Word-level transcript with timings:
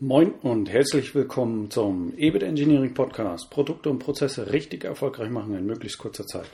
Moin 0.00 0.32
und 0.42 0.68
herzlich 0.68 1.14
willkommen 1.14 1.70
zum 1.70 2.14
EBIT 2.16 2.42
Engineering 2.42 2.94
Podcast. 2.94 3.48
Produkte 3.48 3.90
und 3.90 4.00
Prozesse 4.00 4.52
richtig 4.52 4.82
erfolgreich 4.82 5.30
machen 5.30 5.54
in 5.56 5.66
möglichst 5.66 5.98
kurzer 5.98 6.26
Zeit. 6.26 6.50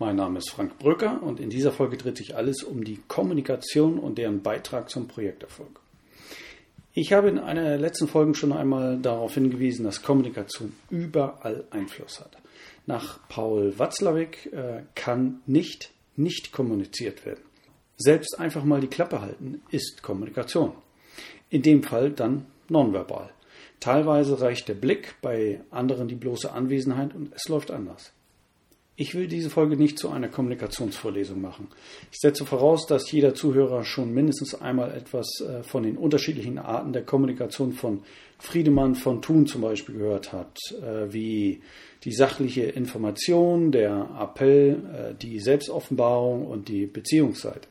Mein 0.00 0.16
Name 0.16 0.38
ist 0.38 0.50
Frank 0.50 0.76
Brücker 0.76 1.22
und 1.22 1.38
in 1.38 1.50
dieser 1.50 1.70
Folge 1.70 1.96
dreht 1.96 2.16
sich 2.16 2.34
alles 2.34 2.64
um 2.64 2.82
die 2.82 2.98
Kommunikation 3.06 4.00
und 4.00 4.18
deren 4.18 4.42
Beitrag 4.42 4.90
zum 4.90 5.06
Projekterfolg. 5.06 5.78
Ich 6.92 7.12
habe 7.12 7.28
in 7.28 7.38
einer 7.38 7.62
der 7.62 7.78
letzten 7.78 8.08
Folgen 8.08 8.34
schon 8.34 8.52
einmal 8.52 8.98
darauf 8.98 9.34
hingewiesen, 9.34 9.84
dass 9.84 10.02
Kommunikation 10.02 10.72
überall 10.90 11.62
Einfluss 11.70 12.18
hat. 12.18 12.36
Nach 12.86 13.20
Paul 13.28 13.78
Watzlawick 13.78 14.52
äh, 14.52 14.82
kann 14.96 15.42
nicht 15.46 15.92
nicht 16.16 16.50
kommuniziert 16.50 17.24
werden. 17.24 17.44
Selbst 17.96 18.36
einfach 18.40 18.64
mal 18.64 18.80
die 18.80 18.88
Klappe 18.88 19.20
halten 19.20 19.62
ist 19.70 20.02
Kommunikation. 20.02 20.72
In 21.50 21.62
dem 21.62 21.84
Fall 21.84 22.10
dann 22.10 22.46
nonverbal. 22.70 23.30
Teilweise 23.80 24.40
reicht 24.40 24.68
der 24.68 24.74
Blick, 24.74 25.14
bei 25.22 25.60
anderen 25.70 26.08
die 26.08 26.14
bloße 26.14 26.52
Anwesenheit 26.52 27.14
und 27.14 27.32
es 27.34 27.48
läuft 27.48 27.70
anders. 27.70 28.12
Ich 29.00 29.14
will 29.14 29.28
diese 29.28 29.48
Folge 29.48 29.78
nicht 29.78 29.98
zu 29.98 30.10
einer 30.10 30.28
Kommunikationsvorlesung 30.28 31.40
machen. 31.40 31.68
Ich 32.12 32.18
setze 32.18 32.44
voraus, 32.44 32.86
dass 32.86 33.10
jeder 33.10 33.34
Zuhörer 33.34 33.82
schon 33.82 34.12
mindestens 34.12 34.54
einmal 34.54 34.94
etwas 34.94 35.40
äh, 35.40 35.62
von 35.62 35.84
den 35.84 35.96
unterschiedlichen 35.96 36.58
Arten 36.58 36.92
der 36.92 37.04
Kommunikation 37.04 37.72
von 37.72 38.02
Friedemann 38.38 38.94
von 38.94 39.22
Thun 39.22 39.46
zum 39.46 39.62
Beispiel 39.62 39.96
gehört 39.96 40.34
hat, 40.34 40.58
äh, 40.82 41.10
wie 41.10 41.62
die 42.04 42.12
sachliche 42.12 42.64
Information, 42.64 43.72
der 43.72 44.10
Appell, 44.20 44.82
äh, 44.92 45.14
die 45.14 45.40
Selbstoffenbarung 45.40 46.46
und 46.46 46.68
die 46.68 46.84
Beziehungsseite. 46.84 47.68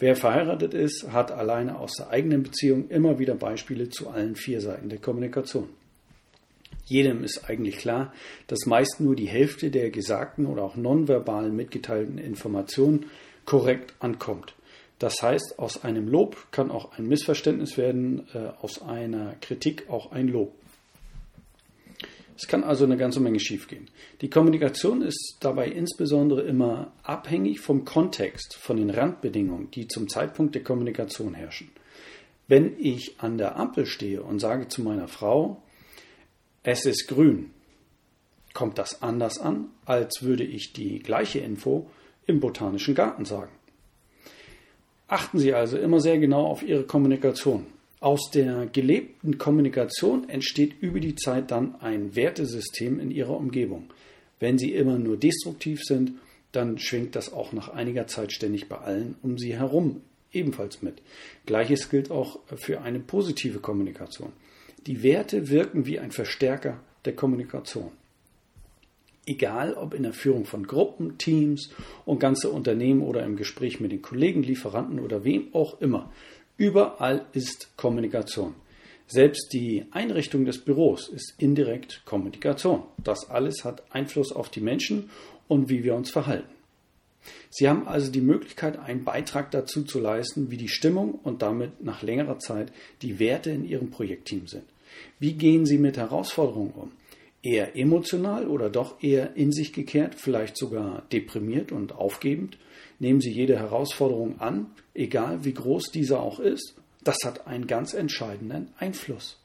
Wer 0.00 0.14
verheiratet 0.14 0.74
ist, 0.74 1.10
hat 1.10 1.32
alleine 1.32 1.76
aus 1.76 1.94
der 1.98 2.10
eigenen 2.10 2.44
Beziehung 2.44 2.88
immer 2.88 3.18
wieder 3.18 3.34
Beispiele 3.34 3.88
zu 3.88 4.08
allen 4.08 4.36
vier 4.36 4.60
Seiten 4.60 4.88
der 4.88 5.00
Kommunikation. 5.00 5.68
Jedem 6.84 7.24
ist 7.24 7.50
eigentlich 7.50 7.78
klar, 7.78 8.12
dass 8.46 8.64
meist 8.64 9.00
nur 9.00 9.16
die 9.16 9.28
Hälfte 9.28 9.70
der 9.70 9.90
gesagten 9.90 10.46
oder 10.46 10.62
auch 10.62 10.76
nonverbalen 10.76 11.54
mitgeteilten 11.54 12.16
Informationen 12.16 13.06
korrekt 13.44 13.94
ankommt. 13.98 14.54
Das 15.00 15.20
heißt, 15.20 15.58
aus 15.58 15.84
einem 15.84 16.08
Lob 16.08 16.46
kann 16.52 16.70
auch 16.70 16.96
ein 16.96 17.06
Missverständnis 17.06 17.76
werden, 17.76 18.26
äh, 18.34 18.50
aus 18.62 18.80
einer 18.82 19.34
Kritik 19.40 19.90
auch 19.90 20.12
ein 20.12 20.28
Lob. 20.28 20.52
Es 22.38 22.46
kann 22.46 22.62
also 22.62 22.84
eine 22.84 22.96
ganze 22.96 23.18
Menge 23.18 23.40
schiefgehen. 23.40 23.90
Die 24.20 24.30
Kommunikation 24.30 25.02
ist 25.02 25.38
dabei 25.40 25.66
insbesondere 25.66 26.42
immer 26.42 26.92
abhängig 27.02 27.58
vom 27.58 27.84
Kontext, 27.84 28.54
von 28.54 28.76
den 28.76 28.90
Randbedingungen, 28.90 29.72
die 29.72 29.88
zum 29.88 30.08
Zeitpunkt 30.08 30.54
der 30.54 30.62
Kommunikation 30.62 31.34
herrschen. 31.34 31.68
Wenn 32.46 32.78
ich 32.78 33.16
an 33.18 33.38
der 33.38 33.56
Ampel 33.56 33.86
stehe 33.86 34.22
und 34.22 34.38
sage 34.38 34.68
zu 34.68 34.82
meiner 34.82 35.08
Frau, 35.08 35.64
es 36.62 36.86
ist 36.86 37.08
grün, 37.08 37.50
kommt 38.54 38.78
das 38.78 39.02
anders 39.02 39.40
an, 39.40 39.70
als 39.84 40.22
würde 40.22 40.44
ich 40.44 40.72
die 40.72 41.00
gleiche 41.00 41.40
Info 41.40 41.90
im 42.26 42.38
botanischen 42.38 42.94
Garten 42.94 43.24
sagen. 43.24 43.50
Achten 45.08 45.40
Sie 45.40 45.54
also 45.54 45.76
immer 45.76 45.98
sehr 45.98 46.18
genau 46.18 46.46
auf 46.46 46.62
Ihre 46.62 46.84
Kommunikation. 46.84 47.66
Aus 48.00 48.30
der 48.30 48.66
gelebten 48.66 49.38
Kommunikation 49.38 50.28
entsteht 50.28 50.80
über 50.80 51.00
die 51.00 51.16
Zeit 51.16 51.50
dann 51.50 51.80
ein 51.80 52.14
Wertesystem 52.14 53.00
in 53.00 53.10
ihrer 53.10 53.36
Umgebung. 53.36 53.90
Wenn 54.38 54.56
sie 54.56 54.72
immer 54.72 54.98
nur 54.98 55.16
destruktiv 55.16 55.80
sind, 55.82 56.12
dann 56.52 56.78
schwingt 56.78 57.16
das 57.16 57.32
auch 57.32 57.52
nach 57.52 57.68
einiger 57.68 58.06
Zeit 58.06 58.32
ständig 58.32 58.68
bei 58.68 58.78
allen 58.78 59.16
um 59.22 59.36
sie 59.36 59.56
herum 59.56 60.00
ebenfalls 60.32 60.82
mit. 60.82 61.02
Gleiches 61.46 61.90
gilt 61.90 62.10
auch 62.10 62.38
für 62.56 62.82
eine 62.82 63.00
positive 63.00 63.58
Kommunikation. 63.58 64.32
Die 64.86 65.02
Werte 65.02 65.48
wirken 65.48 65.86
wie 65.86 65.98
ein 65.98 66.12
Verstärker 66.12 66.80
der 67.04 67.14
Kommunikation. 67.14 67.90
Egal 69.26 69.74
ob 69.74 69.92
in 69.92 70.04
der 70.04 70.14
Führung 70.14 70.46
von 70.46 70.66
Gruppen, 70.66 71.18
Teams 71.18 71.70
und 72.06 72.18
ganze 72.18 72.50
Unternehmen 72.50 73.02
oder 73.02 73.24
im 73.24 73.36
Gespräch 73.36 73.78
mit 73.80 73.92
den 73.92 74.00
Kollegen, 74.00 74.42
Lieferanten 74.42 75.00
oder 75.00 75.24
wem 75.24 75.48
auch 75.52 75.80
immer. 75.80 76.10
Überall 76.58 77.24
ist 77.32 77.76
Kommunikation. 77.76 78.56
Selbst 79.06 79.52
die 79.52 79.86
Einrichtung 79.92 80.44
des 80.44 80.58
Büros 80.58 81.08
ist 81.08 81.34
indirekt 81.38 82.02
Kommunikation. 82.04 82.82
Das 83.02 83.30
alles 83.30 83.64
hat 83.64 83.84
Einfluss 83.94 84.32
auf 84.32 84.48
die 84.48 84.60
Menschen 84.60 85.08
und 85.46 85.70
wie 85.70 85.84
wir 85.84 85.94
uns 85.94 86.10
verhalten. 86.10 86.52
Sie 87.48 87.68
haben 87.68 87.86
also 87.86 88.10
die 88.10 88.20
Möglichkeit, 88.20 88.76
einen 88.76 89.04
Beitrag 89.04 89.52
dazu 89.52 89.84
zu 89.84 90.00
leisten, 90.00 90.50
wie 90.50 90.56
die 90.56 90.68
Stimmung 90.68 91.12
und 91.22 91.42
damit 91.42 91.82
nach 91.82 92.02
längerer 92.02 92.40
Zeit 92.40 92.72
die 93.02 93.20
Werte 93.20 93.50
in 93.50 93.64
Ihrem 93.64 93.90
Projektteam 93.90 94.48
sind. 94.48 94.64
Wie 95.20 95.34
gehen 95.34 95.64
Sie 95.64 95.78
mit 95.78 95.96
Herausforderungen 95.96 96.72
um? 96.72 96.92
Eher 97.42 97.76
emotional 97.76 98.48
oder 98.48 98.68
doch 98.68 99.02
eher 99.02 99.36
in 99.36 99.52
sich 99.52 99.72
gekehrt, 99.72 100.16
vielleicht 100.16 100.56
sogar 100.56 101.02
deprimiert 101.12 101.72
und 101.72 101.92
aufgebend? 101.92 102.58
Nehmen 102.98 103.20
Sie 103.20 103.30
jede 103.30 103.58
Herausforderung 103.58 104.40
an, 104.40 104.72
egal 104.94 105.44
wie 105.44 105.54
groß 105.54 105.90
diese 105.92 106.18
auch 106.18 106.40
ist. 106.40 106.74
Das 107.04 107.16
hat 107.24 107.46
einen 107.46 107.66
ganz 107.66 107.94
entscheidenden 107.94 108.72
Einfluss. 108.78 109.38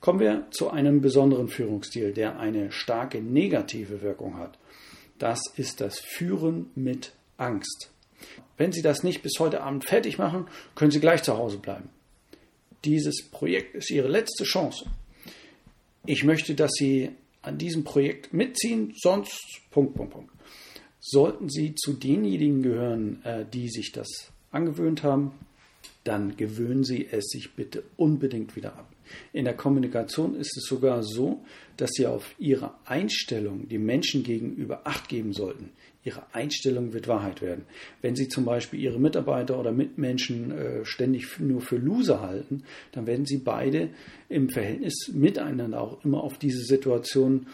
Kommen 0.00 0.20
wir 0.20 0.46
zu 0.50 0.70
einem 0.70 1.00
besonderen 1.00 1.48
Führungsstil, 1.48 2.12
der 2.12 2.38
eine 2.38 2.70
starke 2.70 3.20
negative 3.20 4.02
Wirkung 4.02 4.36
hat. 4.38 4.58
Das 5.18 5.40
ist 5.56 5.80
das 5.80 5.98
Führen 5.98 6.70
mit 6.74 7.12
Angst. 7.38 7.90
Wenn 8.56 8.72
Sie 8.72 8.82
das 8.82 9.02
nicht 9.02 9.22
bis 9.22 9.38
heute 9.38 9.62
Abend 9.62 9.84
fertig 9.84 10.18
machen, 10.18 10.46
können 10.74 10.90
Sie 10.90 11.00
gleich 11.00 11.22
zu 11.22 11.36
Hause 11.36 11.58
bleiben. 11.58 11.88
Dieses 12.84 13.28
Projekt 13.30 13.74
ist 13.74 13.90
Ihre 13.90 14.08
letzte 14.08 14.44
Chance. 14.44 14.86
Ich 16.06 16.22
möchte, 16.22 16.54
dass 16.54 16.70
Sie 16.78 17.10
an 17.42 17.58
diesem 17.58 17.82
Projekt 17.84 18.32
mitziehen, 18.32 18.92
sonst 18.96 19.60
Punkt, 19.70 19.94
Punkt, 19.94 20.12
Punkt. 20.12 20.32
Sollten 21.00 21.48
Sie 21.48 21.74
zu 21.74 21.94
denjenigen 21.94 22.62
gehören, 22.62 23.24
äh, 23.24 23.44
die 23.44 23.68
sich 23.68 23.92
das 23.92 24.08
angewöhnt 24.50 25.02
haben, 25.02 25.32
dann 26.06 26.36
gewöhnen 26.36 26.84
Sie 26.84 27.06
es 27.10 27.26
sich 27.26 27.54
bitte 27.54 27.82
unbedingt 27.96 28.56
wieder 28.56 28.74
ab. 28.74 28.92
In 29.32 29.44
der 29.44 29.54
Kommunikation 29.54 30.34
ist 30.34 30.56
es 30.56 30.64
sogar 30.64 31.02
so, 31.02 31.44
dass 31.76 31.90
Sie 31.92 32.06
auf 32.06 32.34
Ihre 32.38 32.74
Einstellung 32.84 33.68
dem 33.68 33.84
Menschen 33.84 34.22
gegenüber 34.22 34.82
Acht 34.84 35.08
geben 35.08 35.32
sollten. 35.32 35.70
Ihre 36.04 36.22
Einstellung 36.32 36.92
wird 36.92 37.08
Wahrheit 37.08 37.42
werden. 37.42 37.64
Wenn 38.00 38.14
Sie 38.14 38.28
zum 38.28 38.44
Beispiel 38.44 38.80
Ihre 38.80 39.00
Mitarbeiter 39.00 39.58
oder 39.58 39.72
Mitmenschen 39.72 40.52
äh, 40.52 40.84
ständig 40.84 41.40
nur 41.40 41.60
für 41.60 41.76
Loser 41.76 42.20
halten, 42.22 42.62
dann 42.92 43.06
werden 43.06 43.26
Sie 43.26 43.38
beide 43.38 43.88
im 44.28 44.48
Verhältnis 44.48 45.10
miteinander 45.12 45.80
auch 45.80 46.04
immer 46.04 46.22
auf 46.22 46.38
diese 46.38 46.62
Situation 46.62 47.46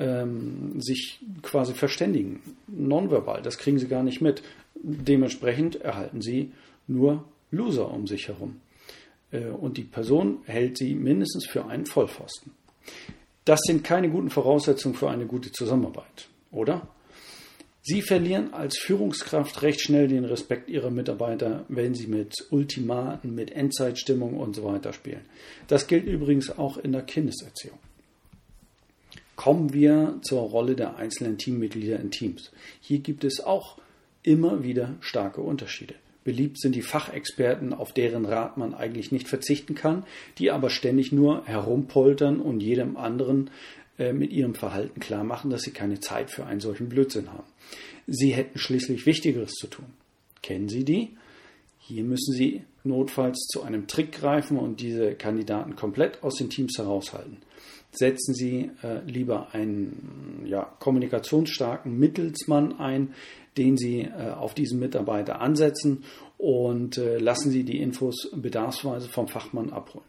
ähm, 0.00 0.80
sich 0.80 1.20
quasi 1.42 1.74
verständigen. 1.74 2.40
Nonverbal, 2.66 3.42
das 3.42 3.58
kriegen 3.58 3.78
Sie 3.78 3.86
gar 3.86 4.02
nicht 4.02 4.20
mit. 4.20 4.42
Dementsprechend 4.74 5.76
erhalten 5.76 6.20
Sie 6.20 6.50
nur 6.88 7.24
Loser 7.52 7.92
um 7.92 8.08
sich 8.08 8.26
herum. 8.26 8.60
Äh, 9.30 9.46
und 9.46 9.76
die 9.76 9.84
Person 9.84 10.38
hält 10.46 10.78
Sie 10.78 10.94
mindestens 10.94 11.46
für 11.46 11.66
einen 11.66 11.86
Vollpfosten. 11.86 12.52
Das 13.44 13.60
sind 13.64 13.84
keine 13.84 14.10
guten 14.10 14.30
Voraussetzungen 14.30 14.94
für 14.94 15.10
eine 15.10 15.26
gute 15.26 15.52
Zusammenarbeit, 15.52 16.28
oder? 16.50 16.88
Sie 17.84 18.00
verlieren 18.00 18.54
als 18.54 18.78
Führungskraft 18.78 19.62
recht 19.62 19.80
schnell 19.80 20.06
den 20.06 20.24
Respekt 20.24 20.68
Ihrer 20.68 20.90
Mitarbeiter, 20.90 21.64
wenn 21.68 21.94
Sie 21.94 22.06
mit 22.06 22.32
Ultimaten, 22.50 23.34
mit 23.34 23.50
Endzeitstimmung 23.50 24.36
und 24.38 24.54
so 24.54 24.62
weiter 24.62 24.92
spielen. 24.92 25.22
Das 25.66 25.88
gilt 25.88 26.06
übrigens 26.06 26.56
auch 26.56 26.76
in 26.76 26.92
der 26.92 27.02
Kindeserziehung. 27.02 27.78
Kommen 29.34 29.72
wir 29.72 30.20
zur 30.22 30.42
Rolle 30.42 30.76
der 30.76 30.96
einzelnen 30.96 31.38
Teammitglieder 31.38 31.98
in 31.98 32.12
Teams. 32.12 32.52
Hier 32.80 33.00
gibt 33.00 33.24
es 33.24 33.40
auch 33.40 33.78
immer 34.22 34.62
wieder 34.62 34.94
starke 35.00 35.40
Unterschiede. 35.40 35.94
Beliebt 36.24 36.60
sind 36.60 36.74
die 36.74 36.82
Fachexperten, 36.82 37.72
auf 37.72 37.92
deren 37.92 38.24
Rat 38.24 38.56
man 38.56 38.74
eigentlich 38.74 39.12
nicht 39.12 39.28
verzichten 39.28 39.74
kann, 39.74 40.04
die 40.38 40.50
aber 40.50 40.70
ständig 40.70 41.12
nur 41.12 41.44
herumpoltern 41.46 42.40
und 42.40 42.60
jedem 42.60 42.96
anderen 42.96 43.50
äh, 43.98 44.12
mit 44.12 44.32
ihrem 44.32 44.54
Verhalten 44.54 45.00
klar 45.00 45.24
machen, 45.24 45.50
dass 45.50 45.62
sie 45.62 45.72
keine 45.72 46.00
Zeit 46.00 46.30
für 46.30 46.46
einen 46.46 46.60
solchen 46.60 46.88
Blödsinn 46.88 47.32
haben. 47.32 47.46
Sie 48.06 48.32
hätten 48.32 48.58
schließlich 48.58 49.06
Wichtigeres 49.06 49.52
zu 49.52 49.66
tun. 49.66 49.86
Kennen 50.42 50.68
Sie 50.68 50.84
die? 50.84 51.10
Hier 51.84 52.04
müssen 52.04 52.32
Sie 52.32 52.62
notfalls 52.84 53.48
zu 53.50 53.62
einem 53.62 53.88
Trick 53.88 54.12
greifen 54.12 54.56
und 54.56 54.80
diese 54.80 55.14
Kandidaten 55.14 55.74
komplett 55.74 56.22
aus 56.22 56.36
den 56.36 56.48
Teams 56.48 56.78
heraushalten. 56.78 57.38
Setzen 57.90 58.34
Sie 58.34 58.70
äh, 58.84 59.00
lieber 59.04 59.52
einen 59.52 60.44
ja, 60.46 60.62
kommunikationsstarken 60.78 61.98
Mittelsmann 61.98 62.78
ein, 62.78 63.14
den 63.58 63.76
Sie 63.76 64.02
äh, 64.02 64.30
auf 64.30 64.54
diesen 64.54 64.78
Mitarbeiter 64.78 65.40
ansetzen 65.40 66.04
und 66.38 66.98
äh, 66.98 67.18
lassen 67.18 67.50
Sie 67.50 67.64
die 67.64 67.80
Infos 67.80 68.30
bedarfsweise 68.32 69.08
vom 69.08 69.26
Fachmann 69.26 69.70
abholen. 69.70 70.06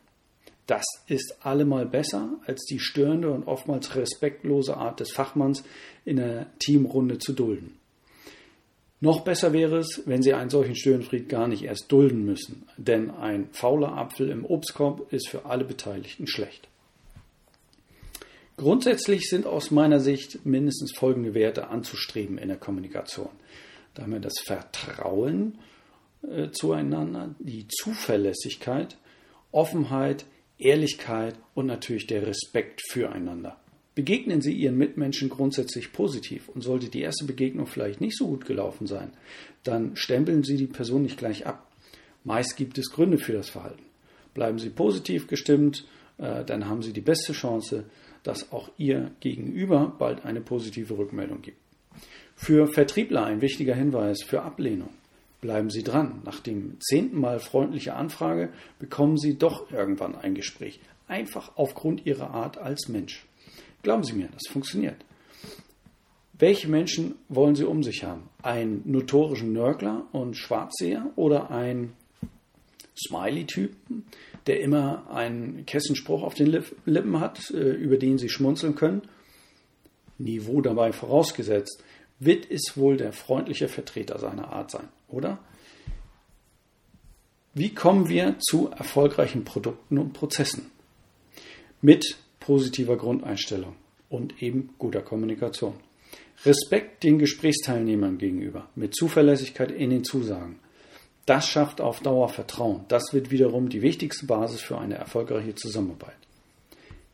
Das 0.67 0.85
ist 1.07 1.37
allemal 1.41 1.87
besser 1.87 2.37
als 2.45 2.65
die 2.65 2.79
störende 2.79 3.31
und 3.31 3.47
oftmals 3.47 3.95
respektlose 3.95 4.77
Art 4.77 4.99
des 4.99 5.11
Fachmanns 5.11 5.63
in 6.05 6.17
der 6.17 6.47
Teamrunde 6.59 7.17
zu 7.17 7.33
dulden. 7.33 7.79
Noch 9.03 9.19
besser 9.19 9.51
wäre 9.51 9.79
es, 9.79 10.03
wenn 10.05 10.23
Sie 10.23 10.33
einen 10.33 10.49
solchen 10.49 10.77
Störenfried 10.77 11.27
gar 11.27 11.49
nicht 11.49 11.63
erst 11.63 11.91
dulden 11.91 12.23
müssen, 12.23 12.63
denn 12.77 13.11
ein 13.11 13.49
fauler 13.51 13.97
Apfel 13.97 14.29
im 14.29 14.45
Obstkorb 14.45 15.11
ist 15.11 15.27
für 15.27 15.43
alle 15.43 15.65
Beteiligten 15.65 16.25
schlecht. 16.25 16.69
Grundsätzlich 18.55 19.27
sind 19.27 19.45
aus 19.45 19.71
meiner 19.71 19.99
Sicht 19.99 20.45
mindestens 20.45 20.93
folgende 20.95 21.33
Werte 21.33 21.67
anzustreben 21.67 22.37
in 22.37 22.47
der 22.47 22.55
Kommunikation. 22.55 23.27
Da 23.93 24.03
haben 24.03 24.13
wir 24.13 24.21
das 24.21 24.39
Vertrauen 24.39 25.59
äh, 26.25 26.51
zueinander, 26.51 27.35
die 27.39 27.67
Zuverlässigkeit, 27.67 28.95
Offenheit, 29.51 30.23
Ehrlichkeit 30.57 31.35
und 31.55 31.65
natürlich 31.65 32.07
der 32.07 32.25
Respekt 32.25 32.81
füreinander. 32.89 33.59
Begegnen 33.95 34.41
Sie 34.41 34.53
Ihren 34.53 34.77
Mitmenschen 34.77 35.29
grundsätzlich 35.29 35.93
positiv 35.93 36.49
und 36.49 36.61
sollte 36.61 36.89
die 36.89 37.01
erste 37.01 37.25
Begegnung 37.25 37.67
vielleicht 37.67 38.01
nicht 38.01 38.17
so 38.17 38.27
gut 38.27 38.45
gelaufen 38.45 38.87
sein, 38.87 39.11
dann 39.63 39.95
stempeln 39.95 40.43
Sie 40.43 40.57
die 40.57 40.67
Person 40.67 41.03
nicht 41.03 41.17
gleich 41.17 41.45
ab. 41.45 41.69
Meist 42.23 42.57
gibt 42.57 42.77
es 42.77 42.91
Gründe 42.91 43.19
für 43.19 43.33
das 43.33 43.49
Verhalten. 43.49 43.83
Bleiben 44.33 44.57
Sie 44.57 44.69
positiv 44.69 45.27
gestimmt, 45.27 45.85
äh, 46.17 46.43
dann 46.43 46.67
haben 46.67 46.81
Sie 46.81 46.93
die 46.93 47.01
beste 47.01 47.33
Chance, 47.33 47.85
dass 48.23 48.51
auch 48.51 48.71
Ihr 48.77 49.11
Gegenüber 49.19 49.95
bald 49.99 50.25
eine 50.25 50.41
positive 50.41 50.97
Rückmeldung 50.97 51.41
gibt. 51.41 51.57
Für 52.35 52.67
Vertriebler 52.67 53.25
ein 53.25 53.41
wichtiger 53.41 53.75
Hinweis 53.75 54.23
für 54.23 54.41
Ablehnung. 54.41 54.89
Bleiben 55.39 55.69
Sie 55.69 55.83
dran. 55.83 56.21
Nach 56.23 56.39
dem 56.39 56.77
zehnten 56.79 57.19
Mal 57.19 57.39
freundliche 57.39 57.93
Anfrage 57.95 58.49
bekommen 58.79 59.17
Sie 59.17 59.37
doch 59.37 59.71
irgendwann 59.71 60.15
ein 60.15 60.33
Gespräch. 60.33 60.79
Einfach 61.07 61.51
aufgrund 61.57 62.05
Ihrer 62.05 62.31
Art 62.31 62.57
als 62.57 62.87
Mensch. 62.87 63.25
Glauben 63.83 64.03
Sie 64.03 64.13
mir, 64.13 64.29
das 64.31 64.51
funktioniert. 64.51 64.95
Welche 66.39 66.67
Menschen 66.67 67.15
wollen 67.29 67.55
Sie 67.55 67.65
um 67.65 67.83
sich 67.83 68.03
haben? 68.03 68.29
Einen 68.41 68.81
notorischen 68.85 69.53
Nörgler 69.53 70.07
und 70.13 70.35
Schwarzseher 70.35 71.11
oder 71.15 71.51
einen 71.51 71.93
Smiley-Typen, 72.97 74.05
der 74.47 74.61
immer 74.61 75.09
einen 75.11 75.65
Kessenspruch 75.65 76.23
auf 76.23 76.33
den 76.33 76.47
Lippen 76.85 77.19
hat, 77.19 77.51
äh, 77.51 77.73
über 77.73 77.97
den 77.97 78.17
Sie 78.17 78.29
schmunzeln 78.29 78.75
können? 78.75 79.03
Niveau 80.17 80.61
dabei 80.61 80.93
vorausgesetzt, 80.93 81.83
wird 82.19 82.49
es 82.49 82.77
wohl 82.77 82.97
der 82.97 83.11
freundliche 83.11 83.67
Vertreter 83.67 84.17
seiner 84.17 84.53
Art 84.53 84.71
sein, 84.71 84.87
oder? 85.09 85.39
Wie 87.53 87.73
kommen 87.73 88.09
wir 88.09 88.35
zu 88.39 88.69
erfolgreichen 88.69 89.43
Produkten 89.43 89.97
und 89.97 90.13
Prozessen? 90.13 90.71
Mit 91.81 92.17
positiver 92.43 92.97
Grundeinstellung 92.97 93.75
und 94.09 94.43
eben 94.43 94.75
guter 94.77 95.01
Kommunikation. 95.01 95.73
Respekt 96.45 97.03
den 97.03 97.17
Gesprächsteilnehmern 97.17 98.17
gegenüber, 98.17 98.67
mit 98.75 98.95
Zuverlässigkeit 98.95 99.71
in 99.71 99.91
den 99.91 100.03
Zusagen. 100.03 100.59
Das 101.25 101.47
schafft 101.47 101.79
auf 101.79 102.01
Dauer 102.01 102.27
Vertrauen. 102.27 102.83
Das 102.89 103.13
wird 103.13 103.31
wiederum 103.31 103.69
die 103.69 103.81
wichtigste 103.81 104.25
Basis 104.25 104.59
für 104.59 104.77
eine 104.77 104.95
erfolgreiche 104.95 105.55
Zusammenarbeit. 105.55 106.17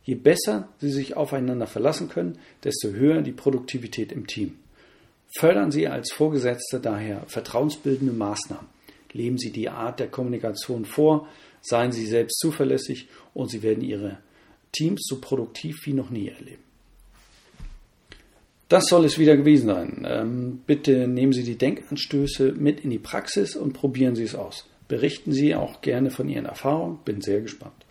Je 0.02 0.16
besser 0.16 0.68
Sie 0.80 0.90
sich 0.90 1.16
aufeinander 1.16 1.68
verlassen 1.68 2.08
können, 2.08 2.38
desto 2.64 2.88
höher 2.88 3.22
die 3.22 3.32
Produktivität 3.32 4.10
im 4.10 4.26
Team. 4.26 4.56
Fördern 5.38 5.70
Sie 5.70 5.86
als 5.86 6.10
Vorgesetzte 6.12 6.80
daher 6.80 7.22
vertrauensbildende 7.28 8.12
Maßnahmen. 8.12 8.66
Leben 9.12 9.38
Sie 9.38 9.52
die 9.52 9.68
Art 9.68 10.00
der 10.00 10.08
Kommunikation 10.08 10.84
vor, 10.84 11.28
seien 11.60 11.92
Sie 11.92 12.06
selbst 12.06 12.40
zuverlässig 12.40 13.08
und 13.32 13.48
Sie 13.48 13.62
werden 13.62 13.84
Ihre 13.84 14.18
Teams 14.72 15.02
so 15.04 15.20
produktiv 15.20 15.86
wie 15.86 15.92
noch 15.92 16.10
nie 16.10 16.28
erleben. 16.28 16.62
Das 18.68 18.84
soll 18.86 19.04
es 19.04 19.18
wieder 19.18 19.36
gewesen 19.36 19.66
sein. 19.66 20.06
Ähm, 20.08 20.60
bitte 20.64 21.08
nehmen 21.08 21.32
Sie 21.32 21.42
die 21.42 21.58
Denkanstöße 21.58 22.52
mit 22.52 22.80
in 22.80 22.90
die 22.90 23.00
Praxis 23.00 23.56
und 23.56 23.72
probieren 23.72 24.14
Sie 24.14 24.22
es 24.22 24.36
aus. 24.36 24.66
Berichten 24.86 25.32
Sie 25.32 25.54
auch 25.56 25.80
gerne 25.80 26.10
von 26.10 26.28
Ihren 26.28 26.46
Erfahrungen, 26.46 27.00
bin 27.04 27.20
sehr 27.20 27.40
gespannt. 27.40 27.84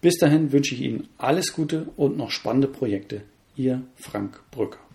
Bis 0.00 0.16
dahin 0.18 0.52
wünsche 0.52 0.74
ich 0.74 0.80
Ihnen 0.80 1.08
alles 1.18 1.52
Gute 1.52 1.88
und 1.96 2.16
noch 2.16 2.30
spannende 2.30 2.68
Projekte. 2.68 3.22
Ihr 3.56 3.82
Frank 3.96 4.40
Brücker. 4.50 4.85